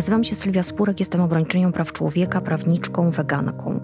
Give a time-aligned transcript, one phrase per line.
[0.00, 3.80] Nazywam się Sylwia Spurek, jestem obrończynią praw człowieka, prawniczką, weganką.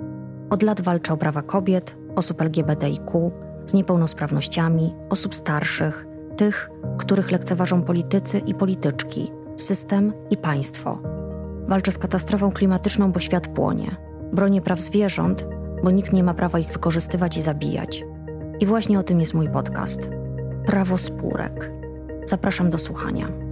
[0.50, 3.32] Od lat walczę o prawa kobiet, osób LGBTIQ,
[3.66, 6.06] z niepełnosprawnościami, osób starszych,
[6.36, 10.98] tych, których lekceważą politycy i polityczki, system i państwo.
[11.68, 13.96] Walczę z katastrofą klimatyczną, bo świat płonie.
[14.32, 15.46] Bronię praw zwierząt,
[15.84, 18.04] bo nikt nie ma prawa ich wykorzystywać i zabijać.
[18.60, 20.10] I właśnie o tym jest mój podcast.
[20.66, 21.72] Prawo spórek.
[22.24, 23.45] Zapraszam do słuchania.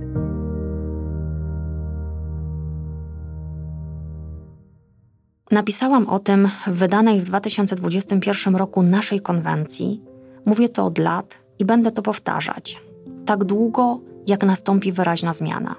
[5.55, 10.01] Napisałam o tym w wydanej w 2021 roku naszej konwencji.
[10.45, 12.83] Mówię to od lat i będę to powtarzać.
[13.27, 15.75] Tak długo, jak nastąpi wyraźna zmiana.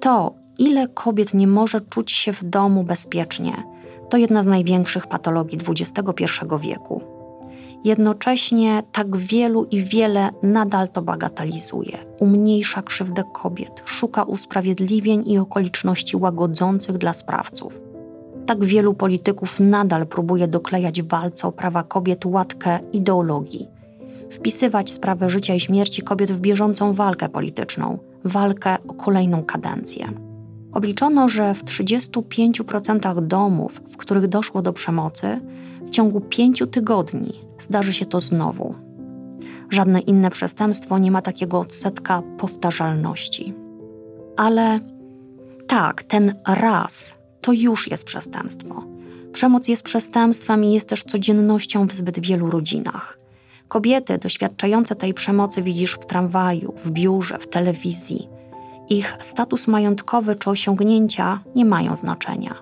[0.00, 3.62] To, ile kobiet nie może czuć się w domu bezpiecznie,
[4.08, 6.24] to jedna z największych patologii XXI
[6.60, 7.02] wieku.
[7.84, 16.16] Jednocześnie tak wielu i wiele nadal to bagatelizuje, umniejsza krzywdę kobiet, szuka usprawiedliwień i okoliczności
[16.16, 17.85] łagodzących dla sprawców.
[18.46, 23.68] Tak wielu polityków nadal próbuje doklejać walce o prawa kobiet łatkę ideologii,
[24.30, 30.12] wpisywać sprawę życia i śmierci kobiet w bieżącą walkę polityczną, walkę o kolejną kadencję.
[30.72, 35.40] Obliczono, że w 35% domów, w których doszło do przemocy,
[35.86, 38.74] w ciągu pięciu tygodni zdarzy się to znowu.
[39.70, 43.54] Żadne inne przestępstwo nie ma takiego odsetka powtarzalności.
[44.36, 44.80] Ale
[45.66, 47.15] tak, ten raz
[47.46, 48.84] to już jest przestępstwo.
[49.32, 53.18] Przemoc jest przestępstwem i jest też codziennością w zbyt wielu rodzinach.
[53.68, 58.28] Kobiety doświadczające tej przemocy widzisz w tramwaju, w biurze, w telewizji.
[58.88, 62.54] Ich status majątkowy czy osiągnięcia nie mają znaczenia.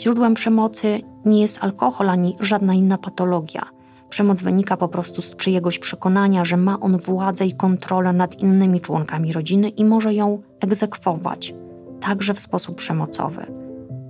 [0.00, 3.62] Źródłem przemocy nie jest alkohol ani żadna inna patologia.
[4.08, 8.80] Przemoc wynika po prostu z czyjegoś przekonania, że ma on władzę i kontrolę nad innymi
[8.80, 11.54] członkami rodziny i może ją egzekwować,
[12.00, 13.65] także w sposób przemocowy.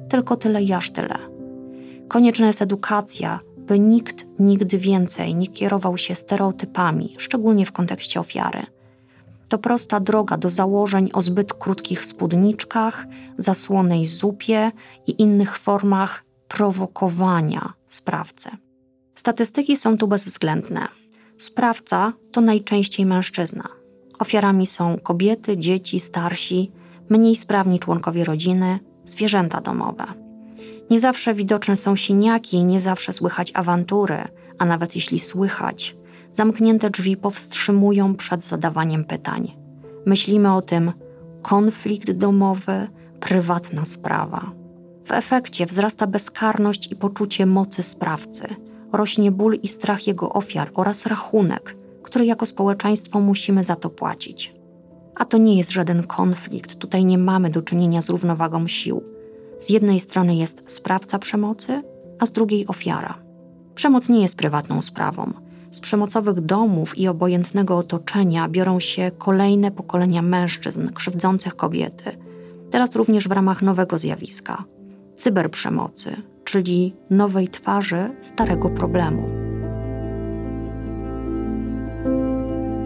[0.08, 1.18] Tylko tyle i aż tyle.
[2.08, 8.66] Konieczna jest edukacja, by nikt nigdy więcej nie kierował się stereotypami, szczególnie w kontekście ofiary.
[9.48, 13.06] To prosta droga do założeń o zbyt krótkich spódniczkach,
[13.38, 14.72] zasłonej zupie
[15.06, 18.50] i innych formach prowokowania sprawcy.
[19.14, 20.88] Statystyki są tu bezwzględne.
[21.36, 23.68] Sprawca to najczęściej mężczyzna.
[24.18, 26.72] Ofiarami są kobiety, dzieci, starsi,
[27.08, 30.04] mniej sprawni członkowie rodziny, zwierzęta domowe.
[30.90, 34.18] Nie zawsze widoczne są siniaki, nie zawsze słychać awantury,
[34.58, 35.96] a nawet jeśli słychać,
[36.32, 39.56] zamknięte drzwi powstrzymują przed zadawaniem pytań.
[40.06, 40.92] Myślimy o tym
[41.42, 42.88] konflikt domowy,
[43.20, 44.52] prywatna sprawa.
[45.04, 48.46] W efekcie wzrasta bezkarność i poczucie mocy sprawcy,
[48.92, 54.55] rośnie ból i strach jego ofiar oraz rachunek, który jako społeczeństwo musimy za to płacić.
[55.16, 59.02] A to nie jest żaden konflikt, tutaj nie mamy do czynienia z równowagą sił
[59.58, 61.82] z jednej strony jest sprawca przemocy,
[62.18, 63.18] a z drugiej ofiara.
[63.74, 65.32] Przemoc nie jest prywatną sprawą.
[65.70, 72.16] Z przemocowych domów i obojętnego otoczenia biorą się kolejne pokolenia mężczyzn krzywdzących kobiety.
[72.70, 74.64] Teraz również w ramach nowego zjawiska
[75.16, 79.45] cyberprzemocy, czyli nowej twarzy starego problemu.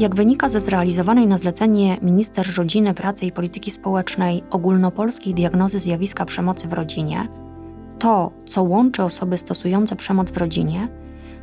[0.00, 6.25] Jak wynika ze zrealizowanej na zlecenie minister rodziny, pracy i polityki społecznej ogólnopolskiej diagnozy zjawiska
[6.25, 7.28] przemocy w rodzinie,
[7.99, 10.89] to, co łączy osoby stosujące przemoc w rodzinie,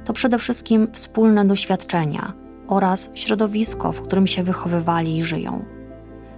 [0.06, 2.34] to przede wszystkim wspólne doświadczenia
[2.67, 5.66] oraz środowisko, w którym się wychowywali i żyją.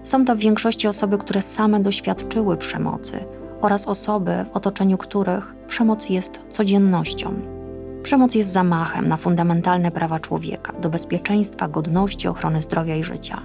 [0.03, 3.19] Są to w większości osoby, które same doświadczyły przemocy
[3.61, 7.58] oraz osoby, w otoczeniu których przemoc jest codziennością.
[8.03, 13.41] Przemoc jest zamachem na fundamentalne prawa człowieka do bezpieczeństwa, godności, ochrony zdrowia i życia.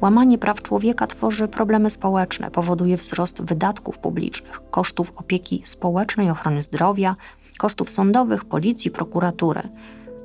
[0.00, 7.16] Łamanie praw człowieka tworzy problemy społeczne, powoduje wzrost wydatków publicznych, kosztów opieki społecznej, ochrony zdrowia,
[7.58, 9.62] kosztów sądowych, policji, prokuratury.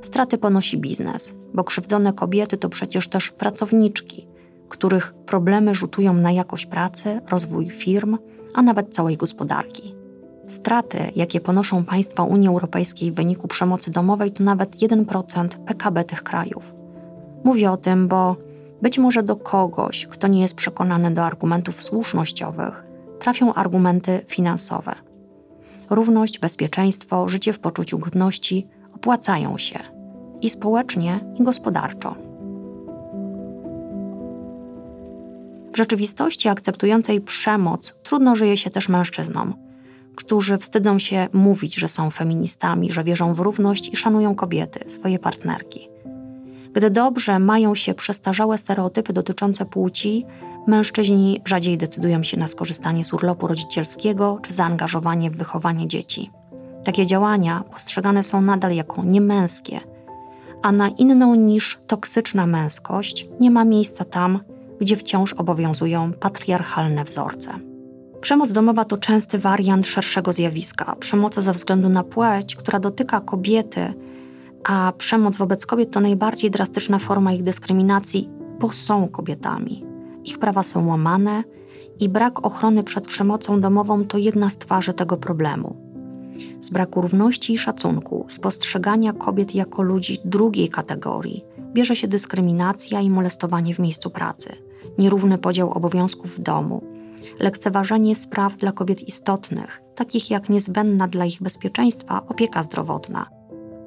[0.01, 4.27] Straty ponosi biznes, bo krzywdzone kobiety to przecież też pracowniczki,
[4.69, 8.17] których problemy rzutują na jakość pracy, rozwój firm,
[8.53, 10.00] a nawet całej gospodarki.
[10.51, 16.23] Straty, jakie ponoszą państwa Unii Europejskiej w wyniku przemocy domowej, to nawet 1% PKB tych
[16.23, 16.73] krajów.
[17.43, 18.35] Mówię o tym, bo
[18.81, 22.83] być może do kogoś, kto nie jest przekonany do argumentów słusznościowych,
[23.19, 24.95] trafią argumenty finansowe.
[25.89, 29.79] Równość, bezpieczeństwo, życie w poczuciu godności opłacają się
[30.41, 32.15] i społecznie, i gospodarczo.
[35.73, 39.70] W rzeczywistości akceptującej przemoc trudno żyje się też mężczyznom
[40.23, 45.19] którzy wstydzą się mówić, że są feministami, że wierzą w równość i szanują kobiety, swoje
[45.19, 45.89] partnerki.
[46.73, 50.25] Gdy dobrze mają się przestarzałe stereotypy dotyczące płci,
[50.67, 56.31] mężczyźni rzadziej decydują się na skorzystanie z urlopu rodzicielskiego czy zaangażowanie w wychowanie dzieci.
[56.83, 59.79] Takie działania postrzegane są nadal jako niemęskie,
[60.61, 64.39] a na inną niż toksyczna męskość nie ma miejsca tam,
[64.81, 67.70] gdzie wciąż obowiązują patriarchalne wzorce.
[68.21, 73.93] Przemoc domowa to częsty wariant szerszego zjawiska przemocy ze względu na płeć, która dotyka kobiety,
[74.63, 78.29] a przemoc wobec kobiet to najbardziej drastyczna forma ich dyskryminacji,
[78.59, 79.85] bo są kobietami.
[80.25, 81.43] Ich prawa są łamane
[81.99, 85.75] i brak ochrony przed przemocą domową to jedna z twarzy tego problemu.
[86.59, 93.01] Z braku równości i szacunku, z postrzegania kobiet jako ludzi drugiej kategorii, bierze się dyskryminacja
[93.01, 94.55] i molestowanie w miejscu pracy,
[94.97, 96.83] nierówny podział obowiązków w domu,
[97.39, 103.29] lekceważenie spraw dla kobiet istotnych, takich jak niezbędna dla ich bezpieczeństwa opieka zdrowotna.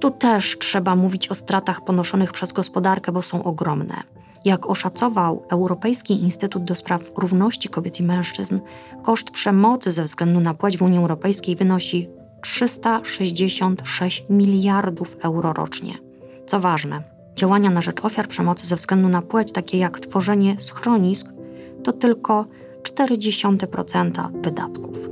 [0.01, 4.03] Tu też trzeba mówić o stratach ponoszonych przez gospodarkę, bo są ogromne.
[4.45, 8.59] Jak oszacował Europejski Instytut do Spraw Równości Kobiet i Mężczyzn,
[9.03, 12.09] koszt przemocy ze względu na płeć w Unii Europejskiej wynosi
[12.43, 15.95] 366 miliardów euro rocznie.
[16.47, 17.03] Co ważne,
[17.37, 21.29] działania na rzecz ofiar przemocy ze względu na płeć, takie jak tworzenie schronisk,
[21.85, 22.47] to tylko
[22.93, 25.09] 0,4% wydatków.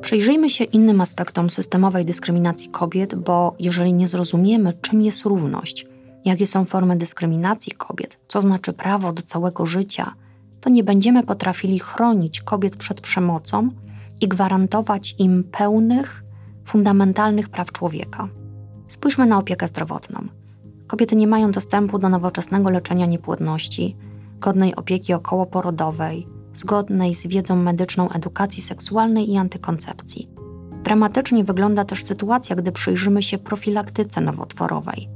[0.00, 5.86] Przyjrzyjmy się innym aspektom systemowej dyskryminacji kobiet, bo jeżeli nie zrozumiemy, czym jest równość,
[6.24, 10.14] jakie są formy dyskryminacji kobiet, co znaczy prawo do całego życia,
[10.60, 13.70] to nie będziemy potrafili chronić kobiet przed przemocą
[14.20, 16.24] i gwarantować im pełnych,
[16.64, 18.28] fundamentalnych praw człowieka.
[18.86, 20.28] Spójrzmy na opiekę zdrowotną.
[20.86, 23.96] Kobiety nie mają dostępu do nowoczesnego leczenia niepłodności,
[24.40, 30.28] godnej opieki okołoporodowej, zgodnej z wiedzą medyczną edukacji seksualnej i antykoncepcji.
[30.84, 35.08] Dramatycznie wygląda też sytuacja, gdy przyjrzymy się profilaktyce nowotworowej.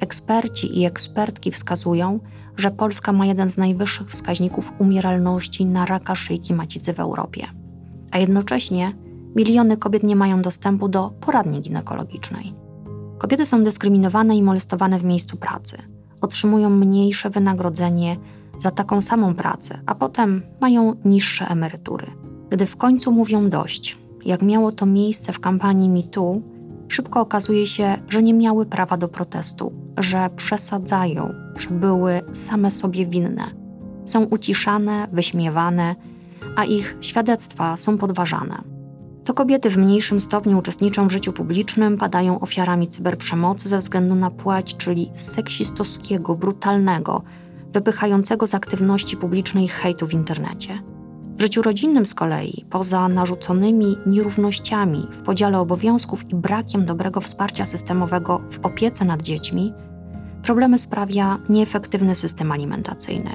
[0.00, 2.20] Eksperci i ekspertki wskazują,
[2.56, 7.46] że Polska ma jeden z najwyższych wskaźników umieralności na raka szyjki macicy w Europie.
[8.10, 8.96] A jednocześnie
[9.36, 12.54] miliony kobiet nie mają dostępu do poradni ginekologicznej.
[13.18, 15.78] Kobiety są dyskryminowane i molestowane w miejscu pracy.
[16.20, 18.16] Otrzymują mniejsze wynagrodzenie
[18.58, 22.06] za taką samą pracę, a potem mają niższe emerytury.
[22.50, 26.40] Gdy w końcu mówią dość, jak miało to miejsce w kampanii MeToo,
[26.88, 33.06] szybko okazuje się, że nie miały prawa do protestu, że przesadzają, że były same sobie
[33.06, 33.44] winne.
[34.04, 35.94] Są uciszane, wyśmiewane,
[36.56, 38.74] a ich świadectwa są podważane.
[39.24, 44.30] To kobiety w mniejszym stopniu uczestniczą w życiu publicznym, padają ofiarami cyberprzemocy ze względu na
[44.30, 47.22] płeć, czyli seksistowskiego, brutalnego,
[47.74, 50.82] wypychającego z aktywności publicznej hejtu w internecie.
[51.38, 57.66] W życiu rodzinnym z kolei, poza narzuconymi nierównościami w podziale obowiązków i brakiem dobrego wsparcia
[57.66, 59.72] systemowego w opiece nad dziećmi,
[60.42, 63.30] problemy sprawia nieefektywny system alimentacyjny.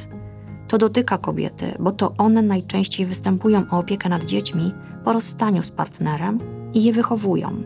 [0.67, 5.71] To dotyka kobiety, bo to one najczęściej występują o opiekę nad dziećmi po rozstaniu z
[5.71, 6.39] partnerem
[6.73, 7.63] i je wychowują.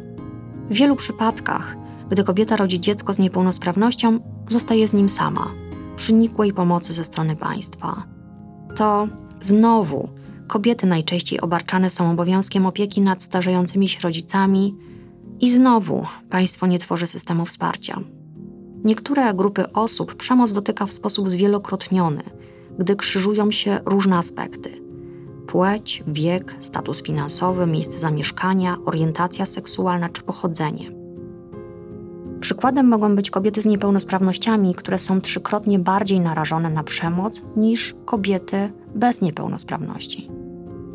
[0.70, 1.76] W wielu przypadkach,
[2.10, 5.48] gdy kobieta rodzi dziecko z niepełnosprawnością, zostaje z nim sama–
[5.96, 8.04] przy nikłej pomocy ze strony państwa.
[8.76, 9.08] To
[9.42, 10.10] znowu
[10.48, 14.76] kobiety najczęściej obarczane są obowiązkiem opieki nad starzejącymi się rodzicami
[15.40, 18.00] i znowu państwo nie tworzy systemu wsparcia.
[18.84, 22.24] Niektóre grupy osób przemoc dotyka w sposób zwielokrotniony,
[22.80, 24.84] gdy krzyżują się różne aspekty
[25.54, 31.03] płeć, wiek, status finansowy, miejsce zamieszkania, orientacja seksualna czy pochodzenie.
[32.64, 38.72] Przykładem mogą być kobiety z niepełnosprawnościami, które są trzykrotnie bardziej narażone na przemoc niż kobiety
[38.96, 40.30] bez niepełnosprawności.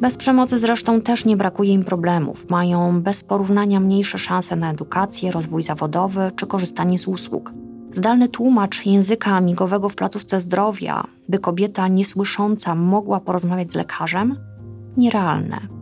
[0.00, 2.50] Bez przemocy zresztą też nie brakuje im problemów.
[2.50, 7.52] Mają bez porównania mniejsze szanse na edukację, rozwój zawodowy czy korzystanie z usług.
[7.90, 14.36] Zdalny tłumacz języka amigowego w placówce zdrowia, by kobieta niesłysząca mogła porozmawiać z lekarzem?
[14.96, 15.77] Nierealne.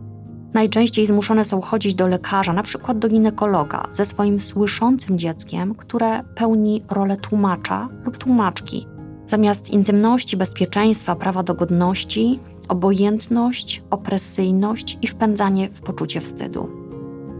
[0.53, 6.23] Najczęściej zmuszone są chodzić do lekarza, na przykład do ginekologa, ze swoim słyszącym dzieckiem, które
[6.23, 8.87] pełni rolę tłumacza lub tłumaczki.
[9.27, 16.69] Zamiast intymności, bezpieczeństwa, prawa do godności, obojętność, opresyjność i wpędzanie w poczucie wstydu.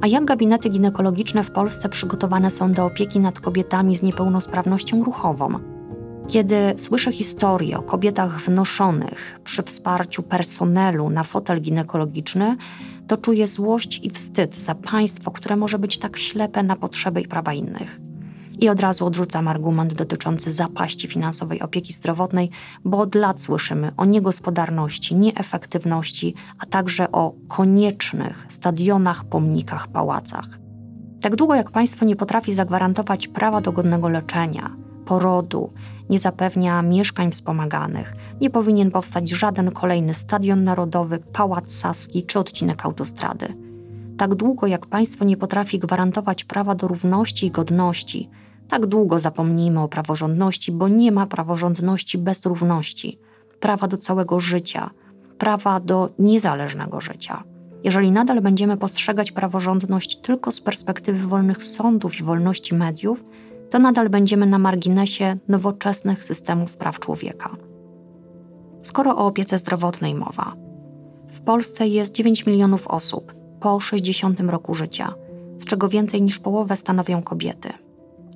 [0.01, 5.59] A jak gabinety ginekologiczne w Polsce przygotowane są do opieki nad kobietami z niepełnosprawnością ruchową?
[6.27, 12.57] Kiedy słyszę historie o kobietach wnoszonych przy wsparciu personelu na fotel ginekologiczny,
[13.07, 17.27] to czuję złość i wstyd za państwo, które może być tak ślepe na potrzeby i
[17.27, 17.99] prawa innych.
[18.59, 22.49] I od razu odrzucam argument dotyczący zapaści finansowej opieki zdrowotnej,
[22.85, 30.59] bo od lat słyszymy o niegospodarności, nieefektywności, a także o koniecznych stadionach, pomnikach, pałacach.
[31.21, 35.73] Tak długo jak państwo nie potrafi zagwarantować prawa do godnego leczenia, porodu,
[36.09, 42.85] nie zapewnia mieszkań wspomaganych, nie powinien powstać żaden kolejny stadion narodowy, pałac saski czy odcinek
[42.85, 43.47] autostrady.
[44.17, 48.29] Tak długo jak państwo nie potrafi gwarantować prawa do równości i godności,
[48.67, 53.19] tak długo zapomnijmy o praworządności, bo nie ma praworządności bez równości,
[53.59, 54.89] prawa do całego życia,
[55.37, 57.43] prawa do niezależnego życia.
[57.83, 63.23] Jeżeli nadal będziemy postrzegać praworządność tylko z perspektywy wolnych sądów i wolności mediów,
[63.69, 67.55] to nadal będziemy na marginesie nowoczesnych systemów praw człowieka.
[68.81, 70.53] Skoro o opiece zdrowotnej mowa,
[71.29, 75.13] w Polsce jest 9 milionów osób po 60 roku życia,
[75.57, 77.69] z czego więcej niż połowę stanowią kobiety.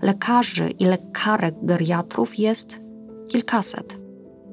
[0.01, 2.81] Lekarzy i lekarek geriatrów jest
[3.27, 3.97] kilkaset.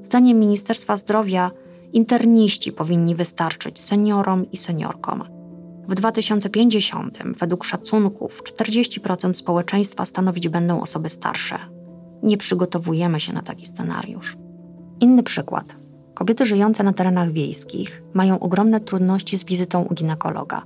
[0.02, 1.50] Zdaniem Ministerstwa Zdrowia
[1.92, 5.37] interniści powinni wystarczyć seniorom i seniorkom.
[5.88, 11.58] W 2050 według szacunków 40% społeczeństwa stanowić będą osoby starsze.
[12.22, 14.36] Nie przygotowujemy się na taki scenariusz.
[15.00, 15.76] Inny przykład.
[16.14, 20.62] Kobiety żyjące na terenach wiejskich mają ogromne trudności z wizytą u ginekologa.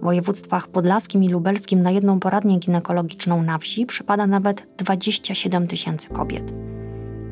[0.00, 6.08] W województwach podlaskim i lubelskim na jedną poradnię ginekologiczną na wsi przypada nawet 27 tysięcy
[6.08, 6.54] kobiet.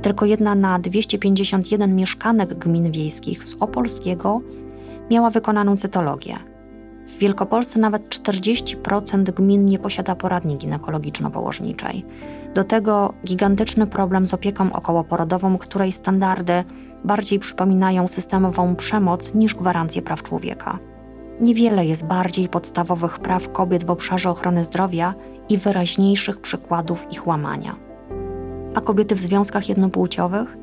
[0.02, 4.40] Tylko jedna na 251 mieszkanek gmin wiejskich z Opolskiego
[5.10, 6.57] miała wykonaną cytologię.
[7.08, 12.04] W Wielkopolsce nawet 40% gmin nie posiada poradni ginekologiczno-położniczej.
[12.54, 16.64] Do tego gigantyczny problem z opieką okołoporodową, której standardy
[17.04, 20.78] bardziej przypominają systemową przemoc niż gwarancję praw człowieka.
[21.40, 25.14] Niewiele jest bardziej podstawowych praw kobiet w obszarze ochrony zdrowia
[25.48, 27.88] i wyraźniejszych przykładów ich łamania
[28.78, 30.56] a kobiety w związkach jednopłciowych?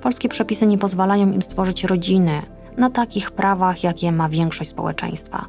[0.00, 2.42] Polskie przepisy nie pozwalają im stworzyć rodziny
[2.78, 5.46] na takich prawach, jakie ma większość społeczeństwa.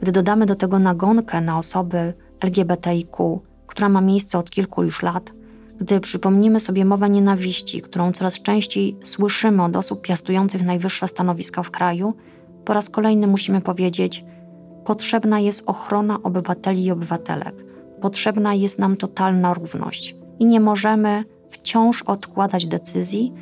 [0.00, 5.32] Gdy dodamy do tego nagonkę na osoby LGBTIQ, która ma miejsce od kilku już lat,
[5.78, 11.70] gdy przypomnimy sobie mowę nienawiści, którą coraz częściej słyszymy od osób piastujących najwyższe stanowiska w
[11.70, 12.14] kraju,
[12.64, 14.24] po raz kolejny musimy powiedzieć:
[14.84, 17.64] potrzebna jest ochrona obywateli i obywatelek,
[18.00, 23.32] potrzebna jest nam totalna równość i nie możemy wciąż odkładać decyzji,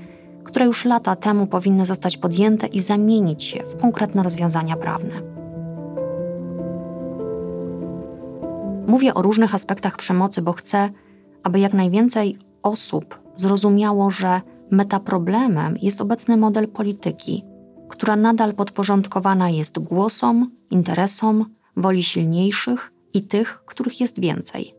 [0.48, 5.22] które już lata temu powinny zostać podjęte i zamienić się w konkretne rozwiązania prawne.
[8.86, 10.90] Mówię o różnych aspektach przemocy, bo chcę,
[11.42, 14.40] aby jak najwięcej osób zrozumiało, że
[14.70, 17.44] metaproblemem jest obecny model polityki,
[17.88, 21.44] która nadal podporządkowana jest głosom, interesom,
[21.76, 24.74] woli silniejszych i tych, których jest więcej.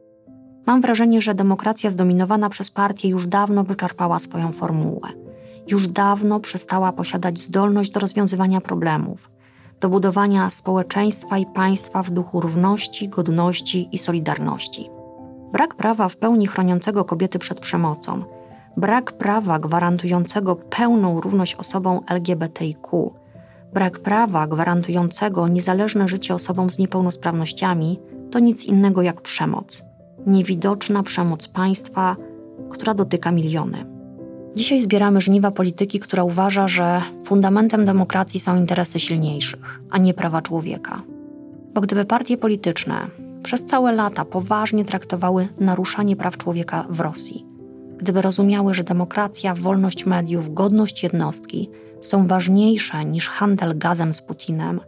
[0.65, 5.28] Mam wrażenie, że demokracja zdominowana przez partię już dawno wyczerpała swoją formułę.
[5.71, 9.29] Już dawno przestała posiadać zdolność do rozwiązywania problemów,
[9.81, 14.89] do budowania społeczeństwa i państwa w duchu równości, godności i solidarności.
[15.51, 18.23] Brak prawa w pełni chroniącego kobiety przed przemocą,
[18.77, 23.13] brak prawa gwarantującego pełną równość osobom LGBTIQ,
[23.73, 27.99] brak prawa gwarantującego niezależne życie osobom z niepełnosprawnościami
[28.31, 29.89] to nic innego jak przemoc
[30.27, 32.15] niewidoczna przemoc państwa,
[32.69, 33.98] która dotyka miliony.
[34.55, 40.41] Dzisiaj zbieramy żniwa polityki, która uważa, że fundamentem demokracji są interesy silniejszych, a nie prawa
[40.41, 41.01] człowieka.
[41.73, 43.07] Bo gdyby partie polityczne
[43.43, 47.45] przez całe lata poważnie traktowały naruszanie praw człowieka w Rosji,
[47.97, 51.69] gdyby rozumiały, że demokracja, wolność mediów, godność jednostki
[52.01, 54.79] są ważniejsze niż handel gazem z Putinem,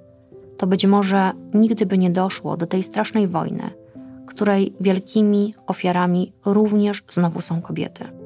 [0.57, 3.69] to być może nigdy by nie doszło do tej strasznej wojny,
[4.27, 8.20] której wielkimi ofiarami również znowu są kobiety.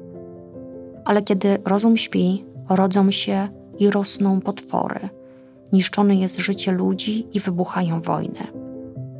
[1.06, 3.48] Ale kiedy rozum śpi, rodzą się
[3.78, 5.08] i rosną potwory,
[5.72, 8.46] niszczone jest życie ludzi i wybuchają wojny.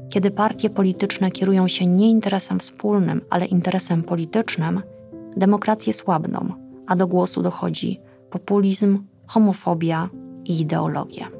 [0.09, 4.83] Kiedy partie polityczne kierują się nie interesem wspólnym, ale interesem politycznym,
[5.37, 6.55] demokracje słabną,
[6.87, 8.01] a do głosu dochodzi
[8.31, 10.09] populizm, homofobia
[10.45, 11.36] i ideologia.